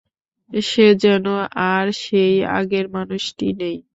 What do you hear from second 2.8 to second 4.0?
মানুষটি নেই।